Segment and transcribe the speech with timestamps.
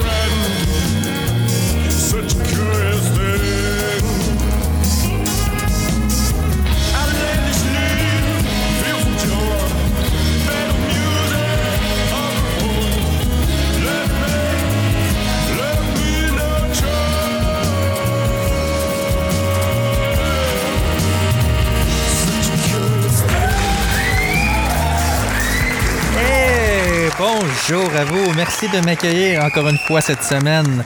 [0.00, 1.90] friend.
[1.90, 3.57] Such a curious thing.
[27.70, 28.32] Bonjour à vous.
[28.34, 30.84] Merci de m'accueillir encore une fois cette semaine.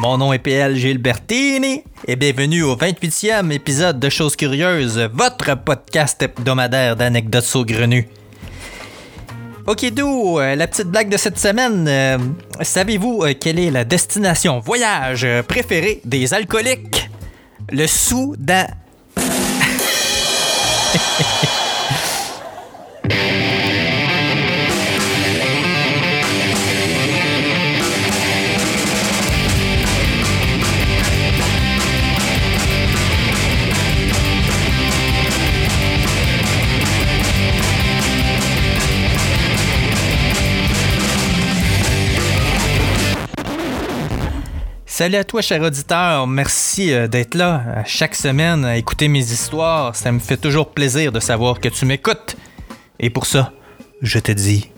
[0.00, 6.20] Mon nom est PL Gilbertini et bienvenue au 28e épisode de Choses Curieuses, votre podcast
[6.22, 8.08] hebdomadaire d'anecdotes saugrenues.
[9.66, 11.86] Ok, d'où euh, la petite blague de cette semaine.
[11.88, 12.18] euh,
[12.62, 17.08] Savez-vous euh, quelle est la destination voyage préférée des alcooliques?
[17.70, 18.66] Le Soudan.
[44.96, 46.28] Salut à toi, cher auditeur.
[46.28, 49.96] Merci euh, d'être là euh, chaque semaine à écouter mes histoires.
[49.96, 52.36] Ça me fait toujours plaisir de savoir que tu m'écoutes.
[53.00, 53.52] Et pour ça,
[54.02, 54.70] je te dis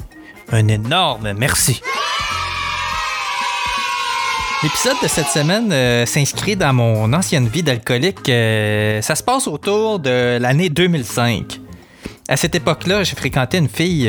[0.51, 1.83] un énorme merci.
[4.63, 8.25] L'épisode de cette semaine euh, s'inscrit dans mon ancienne vie d'alcoolique.
[8.25, 11.61] Ça se passe autour de l'année 2005.
[12.27, 14.05] À cette époque-là, j'ai fréquenté une fille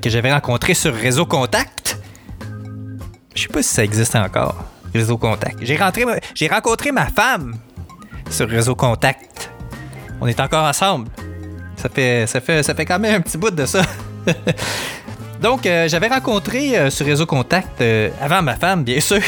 [0.00, 2.00] que j'avais rencontrée sur Réseau Contact.
[3.36, 4.71] Je sais pas si ça existe encore.
[4.94, 5.58] Réseau Contact.
[5.62, 7.56] J'ai rencontré ma femme
[8.30, 9.50] sur Réseau Contact.
[10.20, 11.08] On est encore ensemble.
[11.76, 13.82] Ça fait, ça fait, ça fait quand même un petit bout de ça.
[15.42, 19.20] Donc, euh, j'avais rencontré euh, sur Réseau Contact, euh, avant ma femme, bien sûr,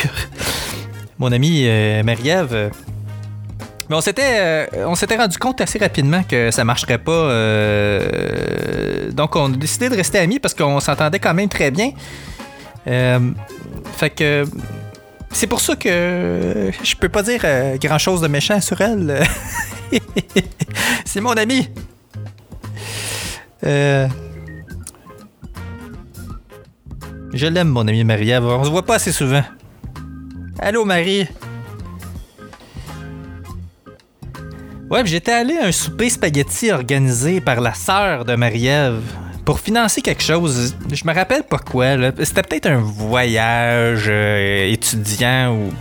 [1.19, 1.67] mon amie
[2.05, 2.71] Marie-Ève.
[3.91, 7.31] mais on s'était, on s'était rendu compte assez rapidement que ça marcherait pas.
[9.11, 11.91] donc, on a décidé de rester amis parce qu'on s'entendait quand même très bien.
[12.85, 14.45] Fait que
[15.35, 17.45] c'est pour ça que je peux pas dire
[17.81, 19.23] grand chose de méchant sur elle.
[21.05, 21.69] c'est mon ami.
[23.65, 24.09] Euh,
[27.35, 28.45] Je l'aime, mon ami Marie-Ève.
[28.45, 29.43] On se voit pas assez souvent.
[30.61, 31.27] Allô, Marie.
[34.89, 39.03] Ouais, j'étais allé à un souper spaghetti organisé par la sœur de Marie-Ève
[39.45, 40.77] pour financer quelque chose.
[40.91, 41.97] Je me rappelle pas quoi.
[42.23, 45.73] C'était peut-être un voyage euh, étudiant ou.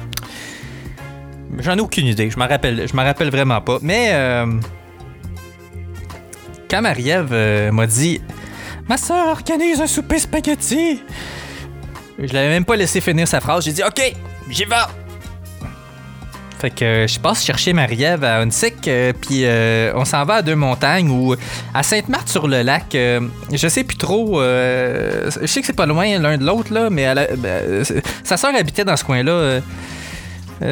[1.59, 2.29] J'en ai aucune idée.
[2.29, 3.77] Je me rappelle, rappelle vraiment pas.
[3.81, 4.47] Mais euh,
[6.69, 8.21] quand Marie-Ève euh, m'a dit
[8.89, 11.01] Ma sœur organise un souper spaghetti.
[12.19, 13.65] Je l'avais même pas laissé finir sa phrase.
[13.65, 14.13] J'ai dit OK,
[14.49, 14.75] j'y vais.
[16.63, 20.35] Fait que euh, je passe chercher Marie-Ève à Hunsick, euh, puis euh, on s'en va
[20.35, 21.35] à Deux Montagnes ou
[21.73, 22.95] à Sainte-Marthe-sur-le-Lac.
[23.51, 24.41] je sais plus trop.
[24.41, 27.83] je sais que c'est pas loin l'un de l'autre, là, mais ben,
[28.23, 29.59] sa sœur habitait dans ce coin-là.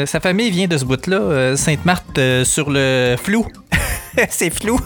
[0.06, 3.46] sa famille vient de ce bout-là, euh, Sainte-Marthe euh, sur le flou.
[4.29, 4.79] c'est flou.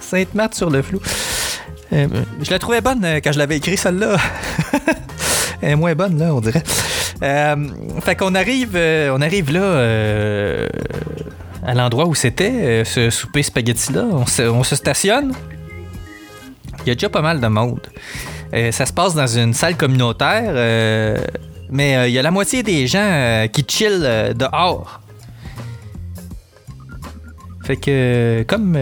[0.00, 1.00] Sainte-Marthe sur le flou.
[1.92, 4.16] Je la trouvais bonne quand je l'avais écrit, celle-là.
[5.62, 6.64] Elle est moins bonne, là, on dirait.
[7.22, 7.56] Euh,
[8.00, 10.68] fait qu'on arrive, euh, on arrive là, euh,
[11.64, 14.04] à l'endroit où c'était, ce souper spaghetti-là.
[14.10, 15.32] On se, on se stationne.
[16.84, 17.86] Il y a déjà pas mal de monde.
[18.72, 20.54] Ça se passe dans une salle communautaire,
[21.70, 25.00] mais il y a la moitié des gens qui chillent dehors.
[27.64, 28.76] Fait que, comme.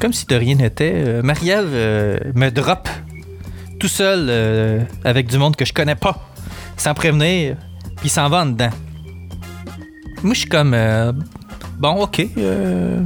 [0.00, 2.88] comme si de rien n'était, Marie-Ève euh, me drop
[3.80, 6.30] tout seul euh, avec du monde que je connais pas,
[6.76, 7.56] sans prévenir,
[7.96, 8.70] puis s'en va en dedans.
[10.22, 10.74] Moi, je suis comme.
[10.74, 11.12] euh,
[11.78, 12.26] bon, ok.
[12.36, 13.00] Euh,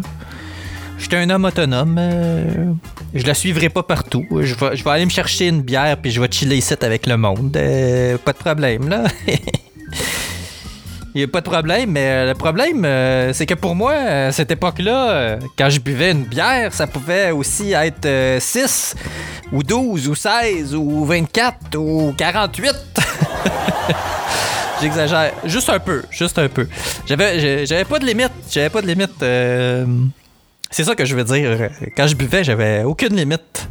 [0.99, 1.97] je suis un homme autonome.
[1.99, 2.73] euh,
[3.15, 4.27] je la suivrai pas partout.
[4.41, 7.53] Je vais, aller me chercher une bière, puis je vais chiller ici avec le monde.
[7.53, 9.05] Pas de problème, là.
[11.15, 13.93] Il n'y a pas de problème, mais euh, le problème, euh, c'est que pour moi,
[13.93, 18.97] à cette époque-là, euh, quand je buvais une bière, ça pouvait aussi être euh, 6
[19.53, 22.75] ou 12 ou 16 ou 24 ou 48.
[24.81, 25.33] J'exagère.
[25.45, 26.67] Juste un peu, juste un peu.
[27.07, 28.33] J'avais, j'avais pas de limite.
[28.51, 29.23] J'avais pas de limite.
[29.23, 29.87] euh,
[30.71, 31.71] C'est ça que je veux dire.
[31.97, 33.69] Quand je buvais, j'avais aucune limite.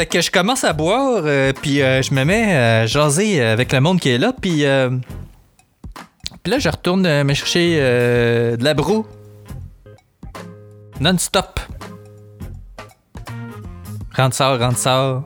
[0.00, 3.70] Fait que je commence à boire, euh, puis euh, je me mets à jaser avec
[3.70, 4.88] le monde qui est là, puis euh,
[6.46, 9.04] là, je retourne me chercher de la broue.
[11.00, 11.60] Non-stop.
[14.16, 15.22] Rentre ça, rentre ça.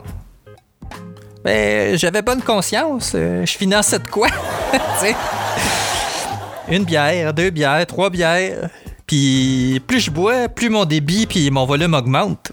[1.44, 3.12] Ben, j'avais bonne conscience.
[3.12, 4.26] je finançais de quoi?
[6.68, 8.70] Une bière, deux bières, trois bières.
[9.06, 12.50] Puis plus je bois, plus mon débit puis mon volume augmente.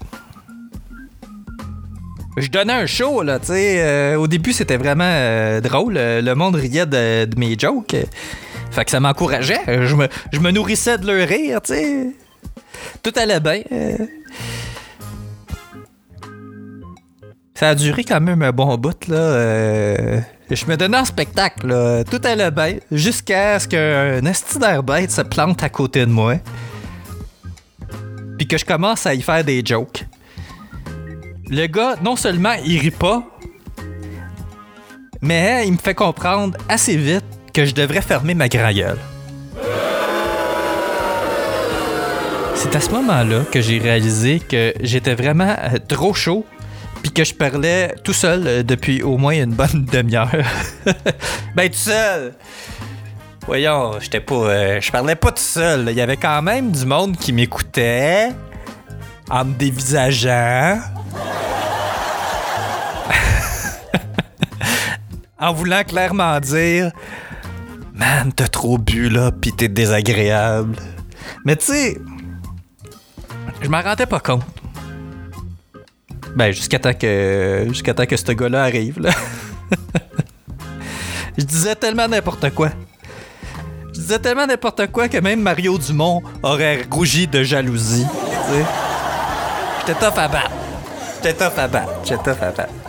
[2.36, 5.96] Je donnais un show, là, tu euh, au début, c'était vraiment euh, drôle.
[5.98, 7.96] euh, Le monde riait de, mes jokes.
[8.70, 9.60] Fait que ça m'encourageait.
[9.66, 12.06] Je me, nourrissais de leur rire, tu sais.
[13.02, 13.60] Tout allait bien.
[17.54, 20.22] Ça a duré quand même un bon bout, là.
[20.50, 22.02] Je me donnais en spectacle, là.
[22.04, 22.76] Tout allait bien.
[22.90, 26.36] Jusqu'à ce qu'un esti bête se plante à côté de moi.
[28.38, 30.06] Puis que je commence à y faire des jokes.
[31.48, 33.22] Le gars, non seulement il rit pas,
[35.20, 38.98] mais il me fait comprendre assez vite que je devrais fermer ma grand gueule.
[42.54, 46.46] C'est à ce moment-là que j'ai réalisé que j'étais vraiment euh, trop chaud
[47.02, 50.30] puis que je parlais tout seul euh, depuis au moins une bonne demi-heure.
[51.56, 52.34] ben tout seul.
[53.46, 56.86] Voyons, j'étais pas euh, je parlais pas tout seul, il y avait quand même du
[56.86, 58.28] monde qui m'écoutait
[59.28, 60.78] en me dévisageant.
[65.42, 66.92] En voulant clairement dire
[67.94, 70.76] Man, t'as trop bu là, pis t'es désagréable.
[71.44, 71.98] Mais tu sais,
[73.60, 74.44] je m'en rendais pas compte.
[76.34, 77.66] Ben, jusqu'à temps que.
[77.68, 79.10] Jusqu'à que ce gars-là arrive, là.
[81.38, 82.70] je disais tellement n'importe quoi.
[83.88, 88.06] Je disais tellement n'importe quoi que même Mario Dumont aurait rougi de jalousie.
[89.80, 90.50] J'étais tough à battre.
[91.16, 91.92] J'étais tough à battre.
[92.04, 92.81] J'étais tough à battre.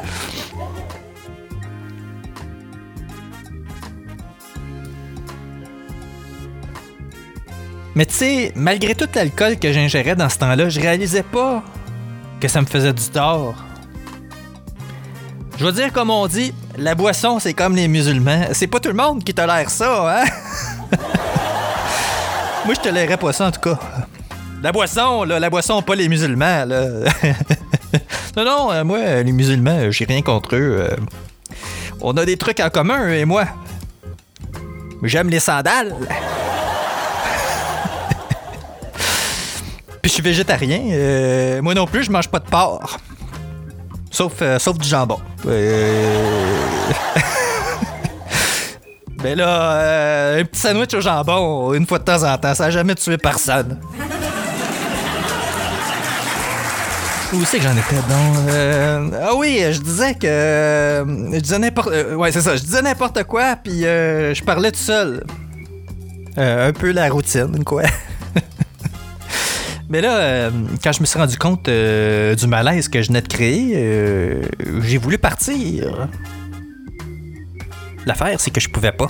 [7.96, 11.64] Mais tu sais, malgré tout l'alcool que j'ingérais dans ce temps-là, je réalisais pas
[12.40, 13.56] que ça me faisait du tort.
[15.58, 18.48] Je veux dire, comme on dit, la boisson, c'est comme les musulmans.
[18.54, 20.26] C'est pas tout le monde qui tolère ça, hein?
[22.66, 23.78] Moi, je tolérais pas ça, en tout cas.
[24.64, 26.88] La boisson, la boisson, pas les musulmans, là.
[28.38, 30.88] non, non, euh, moi, les musulmans, euh, j'ai rien contre eux.
[30.90, 30.96] euh.
[32.02, 33.46] On a des trucs en commun, eux et moi.
[35.04, 35.94] J'aime les sandales.
[40.04, 40.82] Puis je suis végétarien.
[40.92, 42.98] euh, moi non plus, je mange pas de porc.
[44.12, 45.18] Sauf, euh, sauf du jambon.
[45.48, 46.28] Euh...
[49.24, 52.66] Mais là, euh, un petit sandwich au jambon, une fois de temps en temps, ça
[52.66, 53.80] a jamais tué personne.
[57.32, 58.50] Où c'est que j'en étais donc?
[58.50, 61.06] Euh, ah oui, je disais que.
[61.34, 61.92] je disais n'importe.
[62.16, 62.58] ouais, c'est ça.
[62.58, 65.24] Je disais n'importe quoi, puis je parlais tout seul.
[66.36, 67.84] Un peu la routine, quoi.
[69.90, 70.52] Mais là, euh,
[70.84, 74.42] quand je me suis rendu compte euh, du malaise que je venais de créer, euh,
[74.82, 76.08] j'ai voulu partir.
[78.06, 79.10] L'affaire, c'est que je pouvais pas.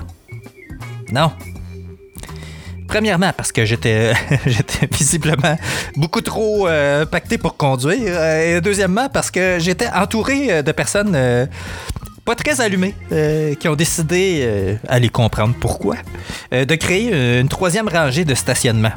[1.12, 1.32] Non.
[2.88, 4.14] Premièrement, parce que j'étais
[4.46, 5.58] j'étais visiblement
[5.96, 6.68] beaucoup trop
[7.10, 8.22] pacté pour conduire.
[8.24, 11.48] Et deuxièmement, parce que j'étais entouré de personnes
[12.26, 12.94] pas très allumées
[13.60, 15.96] qui ont décidé, euh, à les comprendre pourquoi,
[16.52, 18.94] de créer une troisième rangée de stationnement.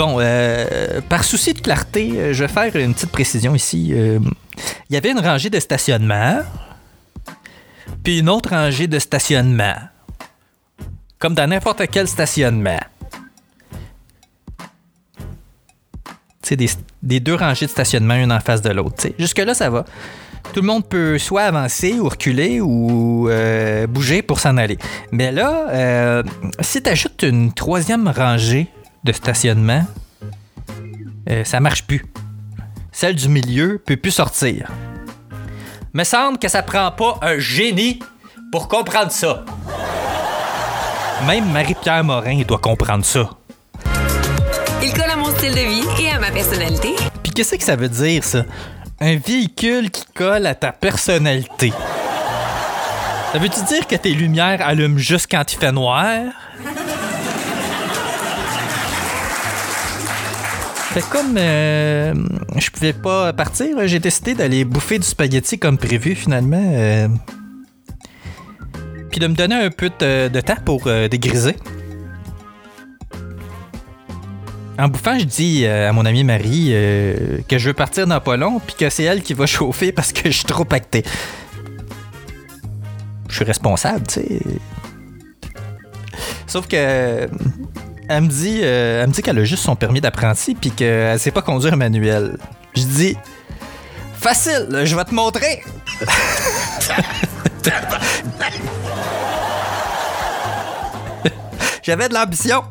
[0.00, 3.90] Bon, euh, par souci de clarté, euh, je vais faire une petite précision ici.
[3.92, 4.18] Euh,
[4.88, 6.38] Il y avait une rangée de stationnement,
[8.02, 9.74] puis une autre rangée de stationnement.
[11.18, 12.80] Comme dans n'importe quel stationnement.
[16.50, 16.70] Des,
[17.02, 19.06] des deux rangées de stationnement, une en face de l'autre.
[19.18, 19.84] Jusque-là, ça va.
[20.54, 23.28] Tout le monde peut soit avancer ou reculer ou
[23.86, 24.78] bouger pour s'en aller.
[25.12, 26.22] Mais là, euh,
[26.60, 28.70] si tu ajoutes une troisième rangée
[29.04, 29.84] de stationnement,
[31.28, 32.04] euh, ça marche plus.
[32.92, 34.70] Celle du milieu peut plus sortir.
[35.92, 38.00] Me semble que ça prend pas un génie
[38.52, 39.44] pour comprendre ça.
[41.26, 43.30] Même Marie-Pierre Morin doit comprendre ça.
[44.82, 46.94] Il colle à mon style de vie et à ma personnalité.
[47.22, 48.44] Puis qu'est-ce que ça veut dire, ça?
[49.00, 51.72] Un véhicule qui colle à ta personnalité.
[53.32, 56.32] Ça veut-tu dire que tes lumières allument juste quand il fait noir?
[60.90, 62.12] Fait comme euh,
[62.56, 66.72] je pouvais pas partir, j'ai décidé d'aller bouffer du spaghetti comme prévu finalement.
[66.74, 67.06] euh,
[69.08, 71.54] puis de me donner un peu de, temps pour euh, dégriser.
[74.80, 76.70] En bouffant, je dis euh, à mon amie Marie
[77.46, 80.12] que je veux partir dans pas long, puis que c'est elle qui va chauffer parce
[80.12, 81.04] que je suis trop pacté.
[83.28, 84.40] Je suis responsable, tu sais.
[86.48, 87.28] Sauf que
[88.10, 91.18] elle me dit, euh, elle me dit qu'elle a juste son permis d'apprenti puis qu'elle
[91.20, 92.36] sait pas conduire manuel.
[92.74, 93.16] Je dis
[94.14, 95.62] facile, je vais te montrer.
[101.82, 102.62] J'avais de l'ambition.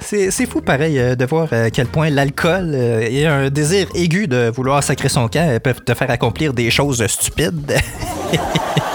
[0.00, 4.26] C'est fou, pareil, euh, de voir à quel point l'alcool euh, et un désir aigu
[4.26, 7.74] de vouloir sacrer son camp euh, peuvent te faire accomplir des choses stupides.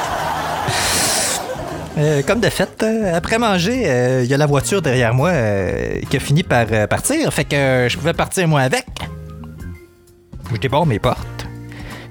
[1.98, 5.32] Euh, comme de fait, euh, après manger, euh, il y a la voiture derrière moi
[6.10, 7.34] qui a fini par partir.
[7.34, 8.86] Fait que je pouvais partir moi avec.
[10.54, 11.48] Je débarre mes portes.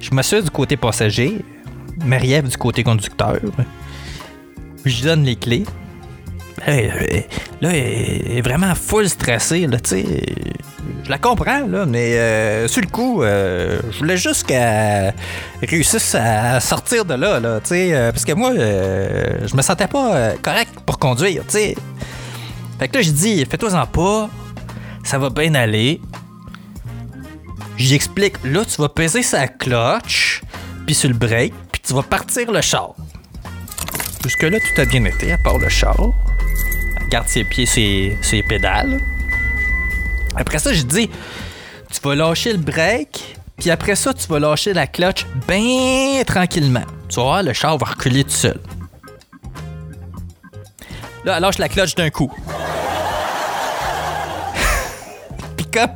[0.01, 1.39] Je m'assure du côté passager.
[2.05, 3.39] Marie-Ève du côté conducteur.
[4.85, 5.65] Je donne les clés.
[6.65, 10.05] Là, elle- est vraiment full stressée, là, tu sais.
[11.05, 15.15] Je la comprends, là, mais euh, sur le coup, euh, je voulais juste qu'elle
[15.63, 17.95] réussisse à sortir de là, là, tu sais.
[17.95, 21.75] euh, parce que moi, euh, je me sentais pas euh, correct pour conduire, tu sais.
[22.79, 24.29] Fait que là, j'ai dit, fais-toi-en pas,
[25.05, 26.01] ça va bien aller.
[27.77, 30.43] J'y explique, là, tu vas peser sa clutch,
[30.87, 32.95] puis sur le break, puis tu vas partir le char.
[34.25, 35.97] Jusque-là, tout a bien été, à part le char.
[37.09, 39.01] Garde ses pieds, ses, ses pédales.
[40.35, 41.09] Après ça, je dis,
[41.91, 46.85] tu vas lâcher le break, puis après ça, tu vas lâcher la clutch bien tranquillement.
[47.09, 48.61] Tu vas voir, le char va reculer tout seul.
[51.25, 52.31] Là, elle lâche la clutch d'un coup.
[55.57, 55.91] puis comme,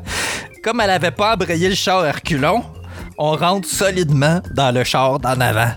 [0.64, 2.64] comme elle avait pas embrayé le char à reculons,
[3.18, 5.72] on rentre solidement dans le char d'en avant.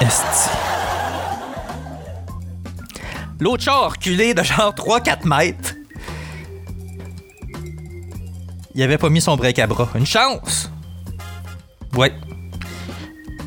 [0.00, 0.61] Esti.
[3.42, 5.74] L'autre char a reculé de genre 3-4 mètres.
[8.72, 9.88] Il avait pas mis son break à bras.
[9.96, 10.70] Une chance!
[11.96, 12.12] Ouais.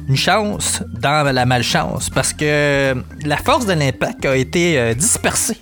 [0.10, 5.62] Une chance dans la malchance parce que la force de l'impact a été euh, dispersée.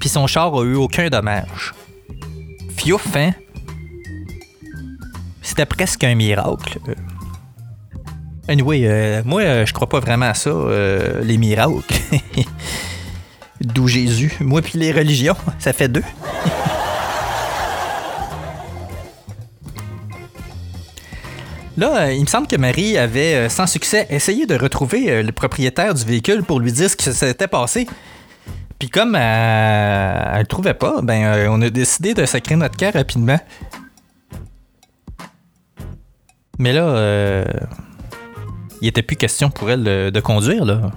[0.00, 1.74] Puis son char a eu aucun dommage.
[2.78, 3.32] Fiouf, hein?
[5.42, 6.78] C'était presque un miracle.
[8.50, 11.84] Anyway, euh, moi, euh, je crois pas vraiment à ça, euh, les miracles.
[13.60, 14.36] D'où Jésus.
[14.40, 16.02] Moi, puis les religions, ça fait deux.
[21.76, 26.04] Là, il me semble que Marie avait, sans succès, essayé de retrouver le propriétaire du
[26.04, 27.86] véhicule pour lui dire ce qui s'était passé.
[28.80, 33.38] Puis comme elle le trouvait pas, ben on a décidé de sacrer notre cœur rapidement.
[36.60, 37.44] Mais là, euh,
[38.80, 40.90] il était plus question pour elle de, conduire, là.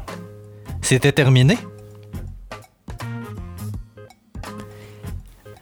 [0.81, 1.57] C'était terminé.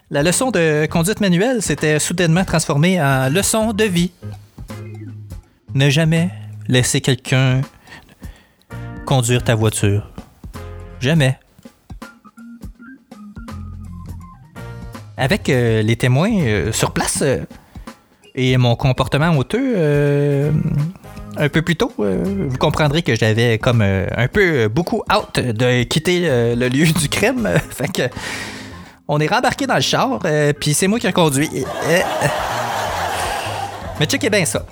[0.10, 4.12] La leçon de conduite manuelle s'était soudainement transformée en leçon de vie.
[5.74, 6.30] Ne jamais
[6.68, 7.62] laisser quelqu'un
[9.06, 10.12] conduire ta voiture.
[11.00, 11.40] Jamais.
[15.18, 17.46] Avec euh, les témoins euh, sur place euh,
[18.36, 20.52] et mon comportement honteux
[21.38, 25.04] un peu plus tôt, euh, vous comprendrez que j'avais comme euh, un peu euh, beaucoup
[25.10, 26.22] hâte de quitter
[26.56, 27.50] le lieu du crime.
[27.70, 28.04] fait que
[29.08, 30.20] on est rembarqué dans le char,
[30.60, 31.50] puis c'est moi qui ai conduit.
[34.00, 34.66] Mais checkez bien ça.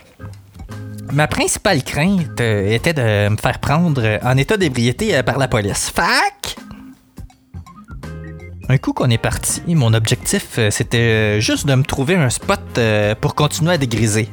[1.11, 5.91] Ma principale crainte était de me faire prendre en état d'ébriété par la police.
[5.93, 6.55] Fac!
[8.69, 12.79] Un coup qu'on est parti, mon objectif, c'était juste de me trouver un spot
[13.19, 14.29] pour continuer à dégriser.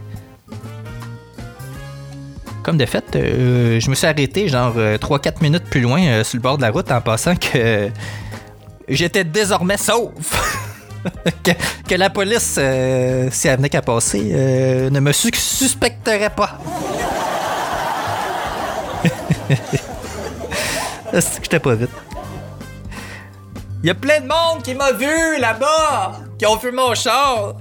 [2.67, 6.25] Comme de fait, euh, je me suis arrêté genre euh, 3-4 minutes plus loin euh,
[6.25, 7.89] sur le bord de la route en pensant que euh,
[8.89, 10.11] j'étais désormais sauf.
[11.89, 16.59] que, la police, euh, si elle venait qu'à passer, euh, ne me su- suspecterait pas.
[21.13, 21.91] C'est que j'étais pas vite?
[23.85, 27.55] Il y a plein de monde qui m'a vu là-bas, qui ont vu mon char.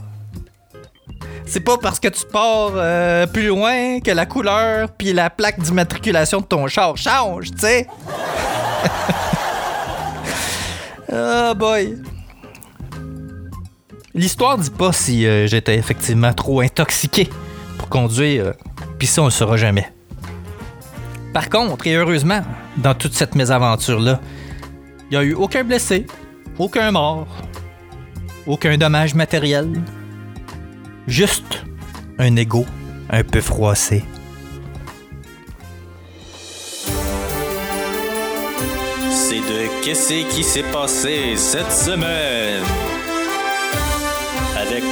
[1.46, 5.60] C'est pas parce que tu pars euh, plus loin que la couleur puis la plaque
[5.60, 7.88] d'immatriculation de ton char change, tu sais.
[11.12, 11.98] oh boy.
[14.14, 17.30] L'histoire dit pas si euh, j'étais effectivement trop intoxiqué
[17.78, 18.54] pour conduire,
[18.98, 19.92] puis ça, on le saura jamais.
[21.34, 22.42] Par contre, et heureusement,
[22.78, 24.22] dans toute cette mésaventure-là,
[25.12, 26.08] il n'y a eu aucun blessé,
[26.58, 27.28] aucun mort,
[28.48, 29.68] aucun dommage matériel,
[31.08, 31.64] juste
[32.18, 32.66] un ego
[33.10, 34.04] un peu froissé.
[39.12, 42.64] C'est de Qu'est-ce qui s'est passé cette semaine?
[44.58, 44.84] Avec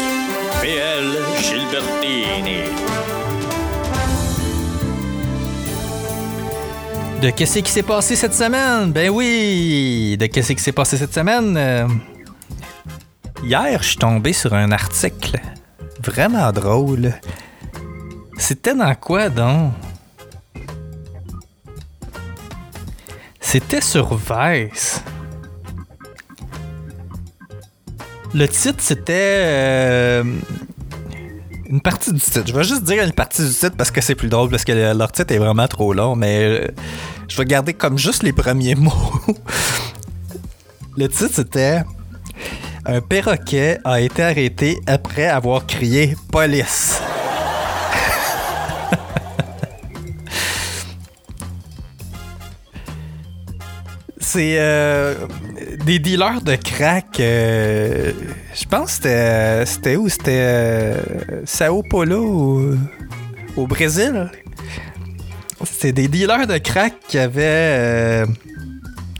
[0.61, 1.05] PL
[1.41, 2.61] Gilbertini.
[7.21, 8.91] De qu'est-ce qui s'est passé cette semaine?
[8.91, 10.17] Ben oui!
[10.19, 11.55] De qu'est-ce qui s'est passé cette semaine?
[11.57, 11.87] Euh,
[13.43, 15.37] Hier, je suis tombé sur un article
[16.05, 17.13] vraiment drôle.
[18.37, 19.71] C'était dans quoi donc?
[23.39, 25.01] C'était sur Vice.
[28.33, 29.13] Le titre, c'était
[29.45, 30.23] euh,
[31.69, 32.41] une partie du titre.
[32.47, 34.71] Je vais juste dire une partie du titre parce que c'est plus drôle, parce que
[34.71, 36.67] le- leur titre est vraiment trop long, mais euh,
[37.27, 38.91] je vais garder comme juste les premiers mots.
[40.97, 41.83] le titre, c'était
[42.85, 46.99] Un perroquet a été arrêté après avoir crié police.
[54.19, 55.15] C'est euh,
[55.85, 57.19] des dealers de crack.
[57.19, 58.11] euh,
[58.55, 60.07] je pense que c'était, c'était où?
[60.09, 60.95] C'était euh,
[61.45, 62.77] Sao Paulo ou-
[63.61, 64.31] au Brésil?
[65.65, 68.25] C'était des dealers de crack qui avaient euh,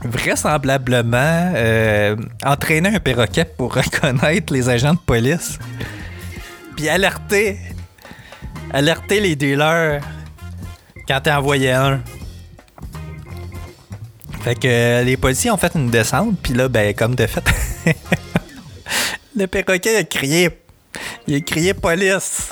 [0.04, 5.60] vraisemblablement euh, entraîné un perroquet pour reconnaître les agents de police.
[6.76, 7.60] Puis alerter,
[8.72, 10.02] alerter les dealers
[11.08, 12.02] quand t'en envoyais un.
[14.44, 17.44] Fait que euh, les policiers ont fait une descente, puis là, ben, comme de fait,
[19.36, 20.50] le perroquet a crié.
[21.28, 22.50] Il a crié police.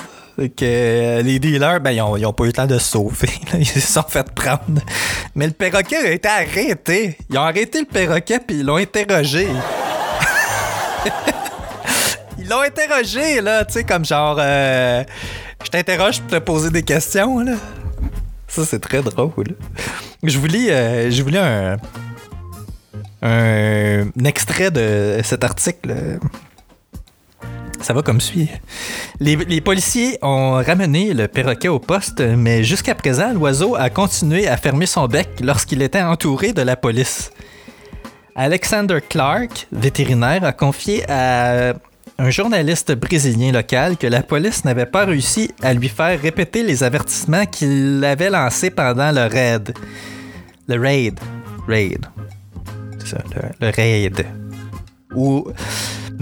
[0.48, 3.30] Que euh, les dealers, ben, ils ont, pas eu le temps de sauver.
[3.58, 4.80] Ils se sont fait prendre.
[5.34, 7.16] Mais le perroquet a été arrêté.
[7.30, 9.48] Ils ont arrêté le perroquet, puis ils l'ont interrogé.
[12.38, 15.04] ils l'ont interrogé, là, tu sais, comme genre, euh,
[15.64, 17.52] je t'interroge pour te poser des questions, là.
[18.48, 19.56] Ça, c'est très drôle.
[20.22, 21.78] Je vous lis, euh, je lis un,
[23.22, 26.18] un, extrait de cet article.
[27.82, 28.48] Ça va comme suit.
[29.18, 34.56] Les, policiers ont ramené le perroquet au poste, mais jusqu'à présent, l'oiseau a continué à
[34.56, 37.32] fermer son bec lorsqu'il était entouré de la police.
[38.36, 41.74] Alexander Clark, vétérinaire, a confié à
[42.18, 46.84] un journaliste brésilien local que la police n'avait pas réussi à lui faire répéter les
[46.84, 49.74] avertissements qu'il avait lancés pendant le raid.
[50.68, 51.18] Le raid.
[51.66, 52.06] Raid.
[53.00, 54.26] C'est ça, le, le raid.
[55.14, 55.46] Ou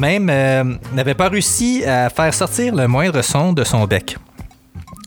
[0.00, 4.16] même euh, n'avait pas réussi à faire sortir le moindre son de son bec.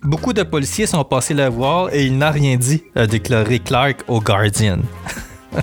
[0.04, 4.04] Beaucoup de policiers sont passés le voir et il n'a rien dit, a déclaré Clark
[4.08, 4.78] au Guardian.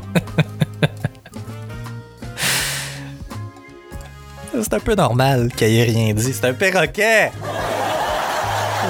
[4.52, 6.32] C'est un peu normal qu'il ait rien dit.
[6.32, 7.30] C'est un perroquet!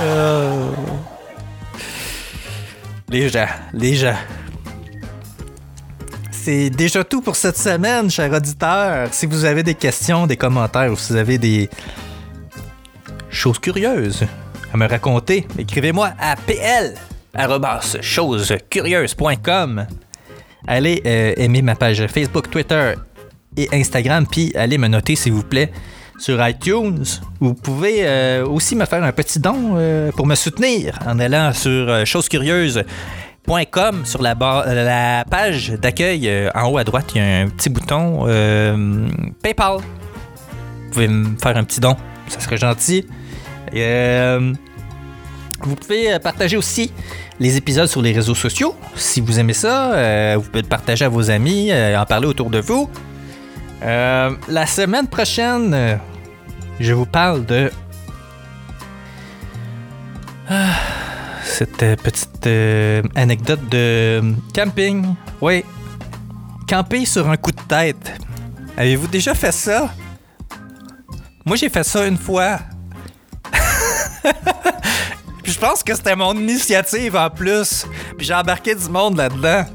[0.03, 0.71] Oh.
[3.11, 4.17] Les gens, les gens.
[6.43, 9.13] C'est déjà tout pour cette semaine, chers auditeurs.
[9.13, 11.69] Si vous avez des questions, des commentaires ou si vous avez des
[13.29, 14.25] choses curieuses
[14.73, 16.95] à me raconter, écrivez-moi à pl
[18.01, 19.87] chosescurieuses.com.
[20.67, 22.95] Allez euh, aimer ma page Facebook, Twitter
[23.59, 25.71] et Instagram, puis allez me noter s'il vous plaît
[26.21, 27.05] sur iTunes.
[27.41, 31.53] Vous pouvez euh, aussi me faire un petit don euh, pour me soutenir en allant
[31.53, 32.07] sur euh,
[33.47, 37.41] chosescurieuses.com sur la, euh, la page d'accueil euh, en haut à droite, il y a
[37.41, 39.09] un petit bouton euh,
[39.43, 39.79] PayPal.
[39.79, 41.97] Vous pouvez me faire un petit don,
[42.29, 43.07] ça serait gentil.
[45.63, 46.91] Vous pouvez partager aussi
[47.39, 48.75] les épisodes sur les réseaux sociaux.
[48.95, 52.61] Si vous aimez ça, vous pouvez le partager à vos amis, en parler autour de
[52.61, 52.91] vous.
[53.83, 56.01] La semaine prochaine,
[56.81, 57.71] je vous parle de
[60.53, 60.75] Ah,
[61.61, 64.23] cette euh, petite euh, anecdote de
[64.55, 65.15] camping.
[65.43, 65.63] Oui,
[66.67, 68.19] camper sur un coup de tête.
[68.79, 69.93] Avez-vous déjà fait ça?
[71.45, 72.61] Moi, j'ai fait ça une fois.
[75.43, 77.85] Puis je pense que c'était mon initiative en plus.
[78.17, 79.67] Puis j'ai embarqué du monde là-dedans.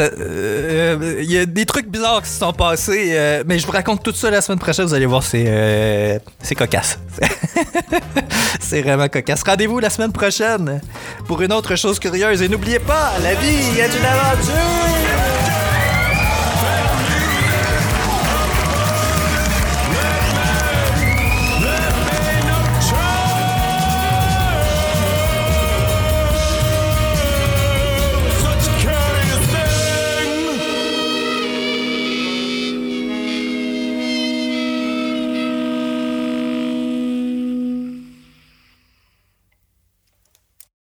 [0.00, 3.72] Euh, Il y a des trucs bizarres qui se sont passés, euh, mais je vous
[3.72, 4.86] raconte tout ça la semaine prochaine.
[4.86, 6.18] Vous allez voir, c'est euh,
[6.56, 6.98] cocasse.
[8.60, 9.42] c'est vraiment cocasse.
[9.42, 10.80] Rendez-vous la semaine prochaine
[11.26, 12.42] pour une autre chose curieuse.
[12.42, 15.17] Et n'oubliez pas, la vie, il y a d'une aventure!